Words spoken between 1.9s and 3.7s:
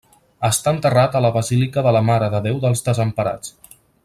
la Mare de Déu dels Desemparats.